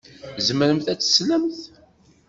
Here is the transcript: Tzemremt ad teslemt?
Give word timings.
Tzemremt 0.37 0.87
ad 0.93 0.99
teslemt? 0.99 1.59